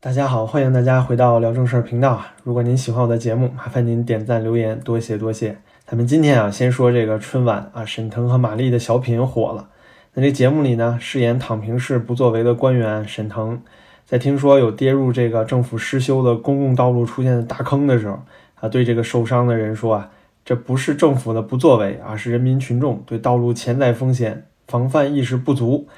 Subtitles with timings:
[0.00, 2.32] 大家好，欢迎大家回到聊正事儿频道啊！
[2.44, 5.58] 如果您喜欢我的节目，麻烦您点赞留言，多谢多谢。
[5.84, 9.70] 咱们今天啊，先说这个春晚啊，沈腾和马丽的小品火了。
[10.14, 13.60] 那这节目里呢，饰演躺平式不作为的官员沈腾，
[14.06, 18.20] 在听说有跌入这个政府失修的公共道路出现的大坑的时候
[18.60, 20.10] 啊，对这个受伤的人说啊，
[20.44, 25.88] 这不是政府的不作为啊，是人民群众对道路潜在风险防范意识不足。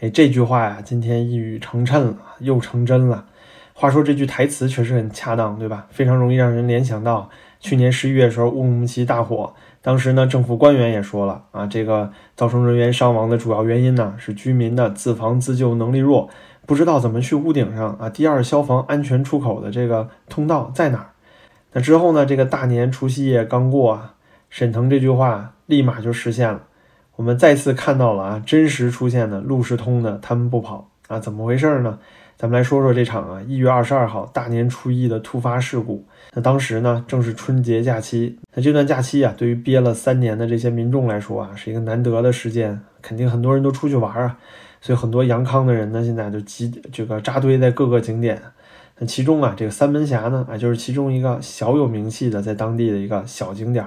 [0.00, 3.24] 哎，这句话呀，今天一语成谶了，又成真了。
[3.80, 5.86] 话说这句台词确实很恰当，对吧？
[5.88, 16.28] 非常容易让人联想到去年十一月的时候乌鲁木齐大火，当时呢政府官员也说了啊，这个造成人员伤亡的主要原因呢是居民的自防自救能力弱，
[16.66, 21.10] 不知道怎么去屋顶上啊，第二消防安全出口的这个通道在哪儿？
[21.74, 24.14] 那之后呢，这个大年除夕夜刚过啊，
[24.50, 26.62] 沈腾这句话立马就实现了，
[27.14, 32.00] 我们再次看到了啊真实出现的路是通的，他们不跑啊，怎么回事呢？
[32.38, 36.06] 咱们来说说这场啊，一月二十二号大年初一的突发事故。
[36.34, 38.38] 那当时呢，正是春节假期。
[38.54, 44.38] 那这段假期啊，对于憋了三年的这些民众来说啊，是一个难得的时间，肯定很多人都出去玩啊。
[44.80, 48.40] 所以很多阳康的人呢，现在就集这个扎堆在各个景点。
[48.98, 53.84] 那其中啊，这个三门峡呢，啊，就是其中一个小有名气的，在当地的一个小景点。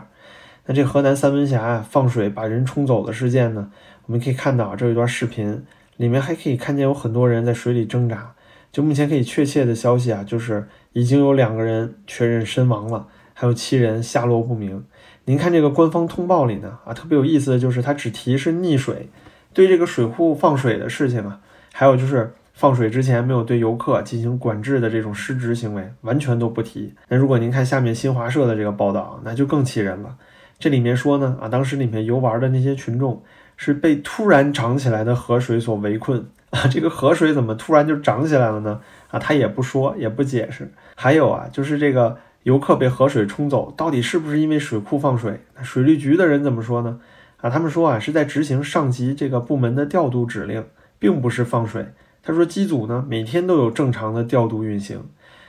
[0.66, 3.72] 那这河南三门峡啊，放水把人冲走的事件呢，
[4.08, 5.64] 我们可以看到这有一段视频，
[5.96, 8.34] 里面还可以看见有很多人在水里挣扎。
[8.72, 14.84] 就目前可以确切的消息啊，就是已经有两个人确认身亡了，还有七人下落不明。
[15.26, 19.10] 您看这个官方通报里呢，啊，特别有意思的就是它只提是溺水，
[19.54, 21.40] 对这个水库放水的事情啊，
[21.74, 26.94] 还有就是放水之前没有对游客进行管制的这种失职行为，完全都不提。
[27.10, 30.16] 那如果您看下面新华社的这个报道，那就更气人了。
[30.58, 33.22] 这里面说呢，啊，当时里面游玩的那些群众
[33.58, 36.26] 是被突然涨起来的河水所围困。
[36.52, 38.80] 啊，这个河水怎么突然就涨起来了呢？
[39.10, 40.72] 啊，他也不说，也不解释。
[40.96, 45.40] 还有啊，就是这个游客被河水冲走，到底是不是因为水库放水？
[45.64, 47.00] 水利局的人怎么说呢？
[47.38, 50.64] 啊，他们说啊，是在执行上级这个部门的调度指令，
[51.00, 51.94] 并不是放水。
[52.22, 55.04] 他说机组呢每天都有正常的调度运行。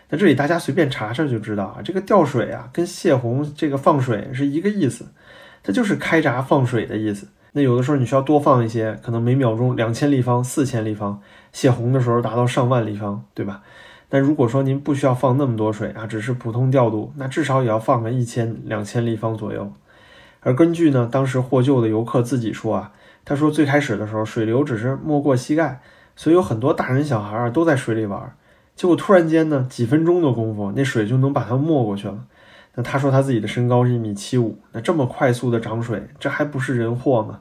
[0.08, 5.06] 那这里大家随便查查就知道啊，这个调水啊跟泄洪这个放水是一个意思，
[5.62, 7.26] 它就是开闸放水的意思。
[7.52, 11.20] 那有的时候你需要多放一些，可能每秒钟两千立方、四千立方，
[11.52, 13.62] 泄洪的时候达到上万立方，对吧？
[14.08, 19.72] 但如果说您不需要放那么多水啊，只是普通调度，那至少也要放个一千、两千立方左右。
[20.40, 22.92] 而根据呢，当时获救的游客自己说啊，
[23.24, 25.80] 他说最开始的时候水流只是没过膝盖，
[26.16, 28.34] 所以有很多大人小孩啊都在水里玩，
[28.74, 32.18] 结果突然间呢，几分钟的功夫，那水就能把他没过去了。
[32.74, 37.40] 那他说他自己的身高是一米七五，那这么快速的涨水，这还不是人祸吗？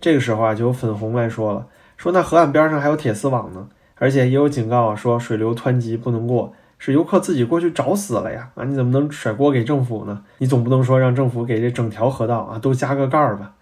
[0.00, 1.66] 这个时候啊，就有粉红来说了，
[1.96, 8.50] 说那河岸边上还有铁丝网呢，而且也有警告说水流湍急不能过，是游客自己过去找死了呀！
[8.54, 10.24] 啊，你怎么能甩锅给政府呢？
[10.38, 13.54] 你总不能说让政府给这整条河道啊都加个盖儿吧？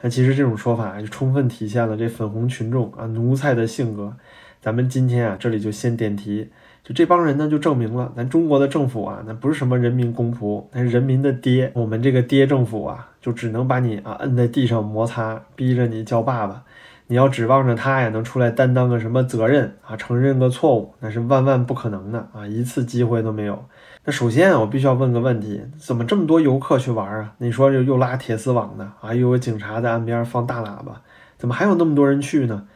[0.00, 4.16] 那其实这种说法就充分体现了这粉红群众啊奴才的性格。
[4.60, 6.50] 咱们今天啊这里就先点题。
[6.84, 11.72] 就这帮人呢，就证明了咱中国的政府啊，那不是什么人民公仆，那是人民的爹。
[11.74, 16.62] 我们这个爹政府啊，就只能把你啊摁在地上摩擦，逼着你叫爸爸。
[17.06, 23.64] 你要指望着他呀，能出来担当个什么责任啊，承认个错误，那是万万不可能的啊，一次机会都没有。
[24.04, 27.32] 那首先啊，我必须要问个问题：怎么这么多游客去玩啊？
[27.38, 31.00] 你说又又拉铁丝网的啊，又有警察在岸边放大喇叭，
[31.38, 32.66] 怎么还有那么多人去呢？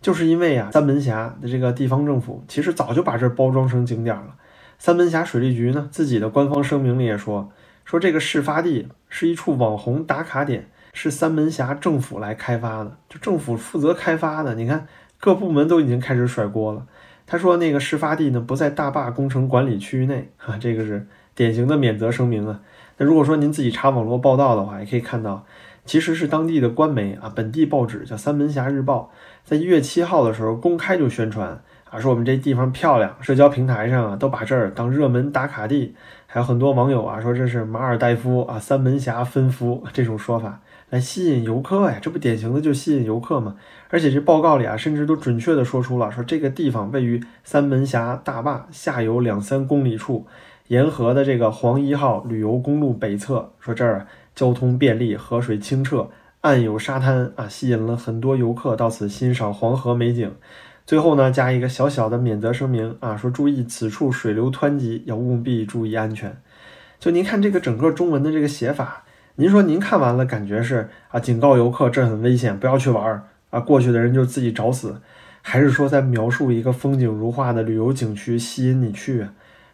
[0.00, 4.36] 就是因为呀，三门峡的这个地方政府其实早就把这包装成景点了。
[4.78, 7.50] 三门峡水利局呢，自己的官方声明里也说，
[7.84, 14.54] 说这个事发地是一处网红打卡点，是三门峡政府来开发的，就政府负责开发的。
[14.54, 14.86] 你看，
[15.18, 16.86] 各部门都已经开始甩锅了。
[17.26, 22.60] 他说那个事发地呢，不在大坝工程管理区域内，哈，这个是典型的免责声明啊。
[22.98, 25.44] 那如果说您自己查网络报道的话，也可以看到。
[25.88, 29.10] 其实是当地的官媒啊，本地报纸叫《三门峡日报》，
[29.48, 31.58] 在一月七号的时候公开就宣传
[31.88, 35.94] 啊，说我们这地方漂亮，社交平台上啊都把这儿当热门打卡地，
[36.26, 43.56] 还有很多网友啊说这是马尔代夫啊，三门峡分夫这种说法来吸引游客呀，这不典型的就吸引游客吗？
[43.88, 50.26] 而且这报告里啊，甚至都准确的说出了说这个地方位于三门峡大坝下游两三公里处，
[50.66, 54.06] 沿河的这个黄一号旅游公路北侧，说这儿。
[54.38, 56.10] 交通便利，河水清澈，
[56.42, 60.32] 岸有沙滩啊，吸引了很多游客到此欣赏黄河美景。
[60.86, 66.40] 最后呢，加一个小小的免责声明啊，说注意此处水流湍急，要务必注意安全。
[67.00, 69.02] 就您看这个整个中文的这个写法，
[69.34, 75.00] 您说您看完了感觉是啊，警告游客这很危险，不要去玩儿啊，过去的人就自己找死。
[75.42, 79.26] 还是说在描述一个风景如画的旅游景区吸引你去？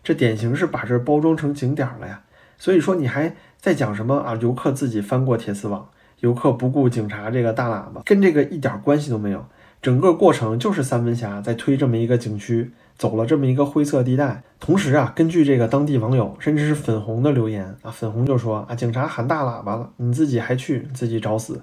[0.02, 2.22] 这典型是把这儿包装成景点了呀。
[2.56, 3.34] 所以说你还
[3.64, 4.38] 在讲什么啊？
[4.42, 5.88] 游客自己翻过铁丝网，
[6.20, 9.42] 游客不顾警察这个大喇叭，跟这个一点关系都没有。
[9.80, 14.42] 整个过程就是三文侠在推这么一个景区，走了这么一个灰色地带。
[14.60, 21.62] 同时啊，根据这个当地网友甚至是粉红的留言啊，粉红就说啊，警察喊大喇叭了，你自己还去，自己找死。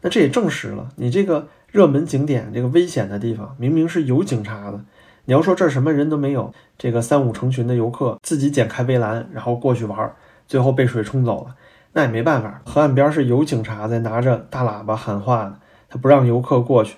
[0.00, 4.82] 那这也证实了，你这个热门景点这个危险的地方，明明是有警察的。
[5.26, 10.16] 你要说这儿什么人都没有，这个三五成群的游客自己剪开围栏，然后过去玩儿，
[10.46, 11.54] 最后被水冲走了，
[11.92, 12.62] 那也没办法。
[12.64, 15.58] 河岸边是有警察在拿着大喇叭喊话的，
[15.88, 16.96] 他不让游客过去。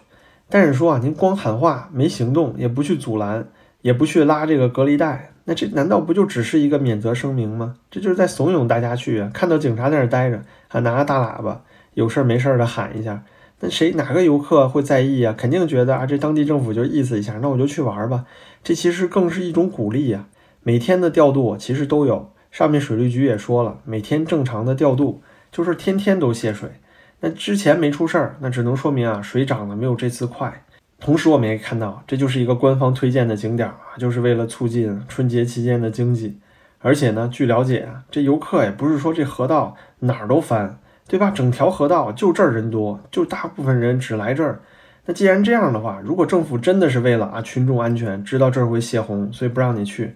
[0.49, 3.49] 但是说啊，您光喊话没行动，也不去阻拦，
[3.82, 7.76] 也不去拉这个隔离带，那这难道不就只是一个免责声明吗？
[7.91, 9.31] 这就是在怂恿大家去啊！
[9.32, 11.62] 看到警察在那儿待着，还拿着大喇叭，
[11.94, 13.23] 有事儿没事儿的喊一下，
[13.61, 15.35] 那谁哪个游客会在意啊？
[15.37, 18.26] 肯定觉得啊，这当地政府就意思一下，那我就去玩吧。
[18.62, 20.26] 这其实更是一种鼓励呀。
[20.62, 25.21] 每天的调度其实都有，上面水利局也说了，每天正常的调度
[25.51, 26.71] 就是天天都泄水。
[27.19, 30.62] 那之前没出事儿，那只能说明啊，水涨的没有这次快。
[31.01, 36.39] 同时，我们也看到，这就是一个官方推荐的景点啊，就是为了促进春节期间的经济。
[36.79, 40.79] 而且呢，据了解啊，这游客也不是说这河道哪儿都翻，
[41.09, 41.33] 对吧？
[41.33, 44.61] 整条河道就这儿人多，就大部分人只来这儿。
[45.07, 50.15] 那既然这样的话，如果政府真的是为了啊群众安全，知道这儿会泄洪，所以不让你去，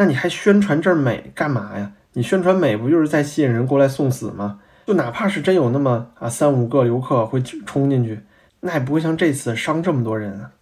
[0.00, 1.90] 那你还宣传这儿美干嘛呀？
[2.12, 4.60] 你宣传美不就是在吸引人过来送死吗？
[4.86, 8.20] 就哪怕是真有那么啊三五个游客会冲进去，
[8.60, 10.52] 那也不会像这次伤这么多人啊。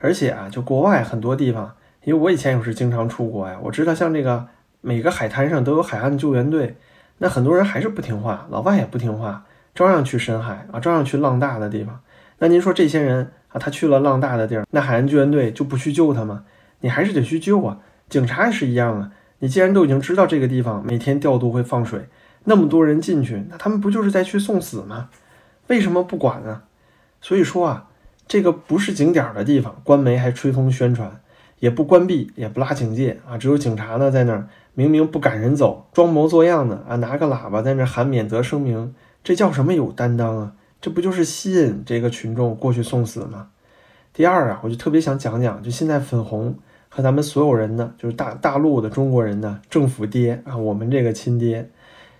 [0.00, 4.46] 而且啊，就国外很多地方，因为我以前也是经常出国呀，我知道像这个
[4.82, 6.76] 每个海滩上都有海岸救援队，
[7.16, 11.98] 那很多人还是不听话，老外也不听话，照样去深海啊，照样去浪大的地方。
[12.38, 16.44] 那您说这些人啊，他去了浪大的地儿，那海岸救援队就不去救他吗？
[16.80, 17.78] 你还是得去救啊。
[18.08, 22.08] 警察也是一样啊，你既然都已经知道这个地方每天调度会放水。
[22.44, 25.08] 那么多人进去，那他们不就是在去送死吗？
[25.68, 26.64] 为什么不管呢？
[27.22, 27.88] 所以说啊，
[28.28, 31.20] 这个不是景点的地方，官媒还吹风宣传，
[31.60, 40.52] 也不关闭，也不拉警戒啊，只有警察呢在那儿，明明不赶人走，装模作样的啊，拿个喇叭在那喊免责声明，这叫什么有担当啊？
[40.82, 43.48] 这不就是吸引这个群众过去送死吗？
[44.12, 46.58] 第二啊，我就特别想讲讲，就现在粉红
[46.96, 51.68] 和咱们所有人呢，就是大大陆的中国人呢政府爹啊，我们这个亲爹。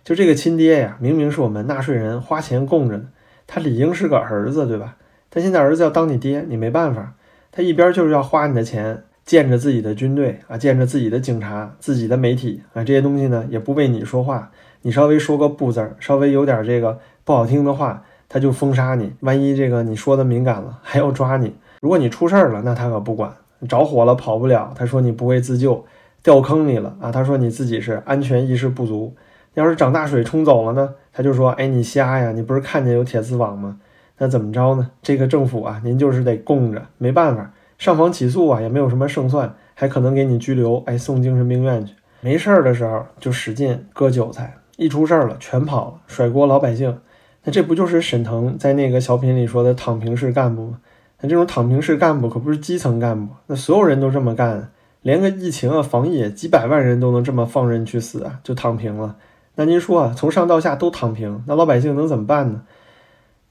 [0.03, 3.05] 就这个亲爹呀，明明是我们纳税人花钱供着的，
[3.47, 4.97] 他理应是个儿子，对吧？
[5.31, 7.15] 但现在儿子要当你爹，你没办法。
[7.53, 14.50] 他一边就是要花你的钱，建着自己的军队啊，建着自己的警察、自己的媒体啊，这些东西呢也不为你说话。
[14.82, 19.12] 你稍微说个不字儿，稍微有点这个不好听的话，他就封杀你。
[19.21, 21.55] 万一这个你说的敏感了，还要抓你。
[21.81, 23.32] 如果你出事儿了，那他可不管。
[23.69, 25.85] 着火了跑不了，他说你不会自救，
[26.23, 29.15] 掉坑里了啊，他说你自己是安全意识不足。
[29.55, 30.95] 要是涨大水冲走了呢？
[31.12, 32.33] 他就说：“哎，你瞎呀？
[32.33, 33.79] 你不是看见有铁丝网吗？
[34.19, 34.91] 那怎么着呢？
[35.01, 41.95] 这个政府啊，您就是得供着，没办法，上访起诉啊，也没有什么胜算，还可能给你拘留，哎，送精神病院去。
[42.21, 46.99] 没事儿的时候就使劲割韭菜，一出事儿了全跑了，甩锅老百姓。
[47.45, 50.79] 那这不就是沈腾在那个小品里说的躺平式干部吗？
[51.25, 59.16] 那这种躺平式干部可不是基层干部，那所有人都这么干，连个疫情啊、防疫，几百万人都能这么放任去死啊，就躺平了。”
[59.57, 62.64] 那您说啊，从上到下都躺平，那老百姓能怎么办呢？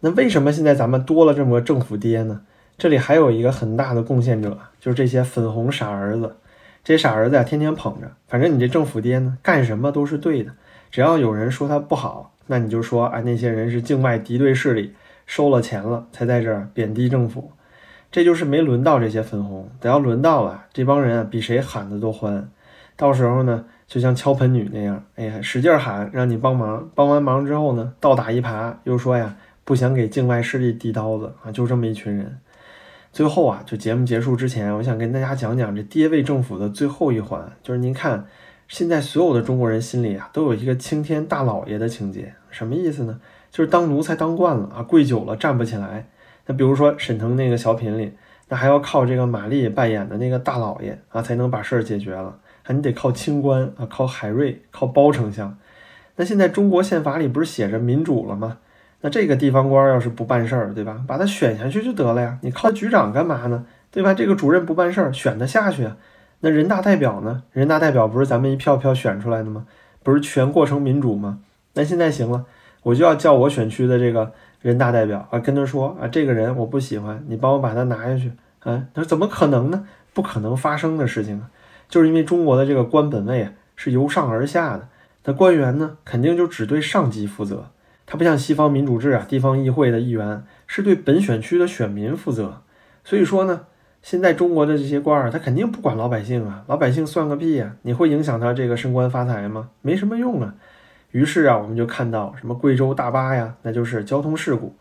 [0.02, 2.42] 那为什么现在咱们多了这么个政府爹呢？
[2.78, 6.36] 这里还有一个很大的贡献者，就是这些粉红傻儿子。
[6.84, 10.52] 这傻儿子呀，天天捧着，反正你这政府爹呢，干什么都是对的。
[10.92, 14.94] 只要有人说他不好，那你就说啊，那些人是境外敌对势力，
[15.26, 17.50] 收了钱了才在这儿贬低政府。
[18.14, 22.48] 这就是没轮到这些粉红，等要轮到了，这帮人啊，比谁喊的都欢。
[22.96, 23.66] 到时候呢？
[23.88, 26.88] 就像敲盆女那样，哎呀，使劲喊，让你帮忙。
[26.94, 32.38] 帮完忙之后呢，倒打一耙，又说呀，不想给境外势力递刀子啊，就这么一群人。
[33.12, 38.28] 最后啊，就节目结束之前，我想跟大家讲讲这爹位政府的最后一环，就是您看，
[38.68, 43.20] 现在所有的中国人心里啊，都有一个青天大老爷的情节，什么意思呢？
[43.50, 46.08] 就是当奴才当惯了啊，跪久了站不起来。
[46.46, 48.14] 那比如说沈腾那个小品里，
[48.50, 52.38] 那还要靠这个马丽扮演的那个大老爷啊，才能把事儿解决了。
[52.62, 55.58] 还，你得靠清官啊，靠海瑞，靠包丞相。
[56.16, 58.58] 那现在中国宪法里不是写着民主了吗？
[59.02, 61.04] 那这个地方官要是不办事儿，对吧？
[61.08, 62.38] 把他选下去就得了呀。
[62.42, 63.66] 你靠局长干嘛呢？
[63.92, 64.14] 对吧？
[64.14, 65.98] 这个主任不办事儿，选他下去啊。
[66.40, 67.44] 那人大代表呢？
[67.52, 69.66] 人大代表不是咱们一票票选出来的吗？
[70.04, 71.40] 不是全过程民主吗？
[71.74, 72.46] 那现在行了，
[72.84, 74.32] 我就要叫我选区的这个
[74.64, 79.86] 人大代表啊，跟他说啊，这个人我不喜欢，你帮我把他拿下去啊，他说怎么可能呢？
[80.14, 81.52] 不可能发生的事情啊，
[81.90, 84.88] 就是因为中国的这个官本位啊是由上而下的，
[85.26, 87.72] 那官员呢肯定就只对上级负责，
[88.06, 92.62] 他不像西方民主制啊，地方议会的议员是对本选区的选民负责，
[93.04, 93.66] 所以说呢，
[94.02, 99.72] 现在中国的这些官儿他肯定不管老百姓啊，老百姓算个屁呀，你会影响他这个升官发财吗？
[99.82, 100.56] 没什么用啊。
[101.14, 104.76] 于是啊，我们就看到什么贵州大巴呀，那就是交通事故；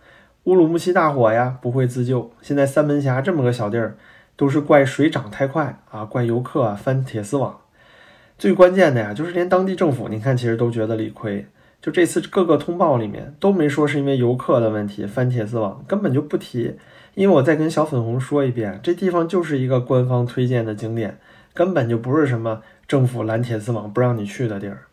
[0.45, 2.33] 乌鲁木齐大火呀，不会自救。
[2.43, 3.97] 现在三门峡这么个小地儿。
[4.35, 7.61] 都是怪水涨太快啊，怪游客啊翻铁丝网。
[8.39, 11.47] 最关键的呀，就是连当地政府，你看其实都觉得理亏。
[11.83, 16.77] 就这次各个通报里面都没说是因为游客的问题翻铁丝网，根本就不提。
[17.15, 21.19] 因为我再跟小粉红说一遍，这地方就是一个官方推荐的景点，
[21.53, 24.87] 根本就不是什么政府拦铁丝网不让你去的地儿。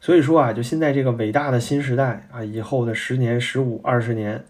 [0.00, 4.44] 所以说啊，就现在这个伟大的新时代啊，以后的十年、十五、二十年。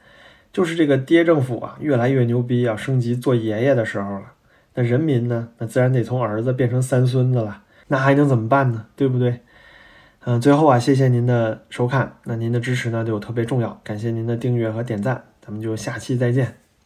[0.50, 4.32] 就是这个爹政府啊，越来越牛逼，要升级做爷爷的时候了。
[4.74, 5.50] 那人民呢？
[5.58, 7.62] 那自然得从儿子变成三孙子了。
[7.88, 8.86] 那还能怎么办呢？
[8.96, 9.40] 对不对？
[10.24, 12.16] 嗯，最后啊，谢谢您的收看。
[12.24, 13.78] 那您的支持呢，对我特别重要。
[13.84, 15.22] 感谢您的订阅和点赞。
[15.40, 16.67] 咱们就下期再见。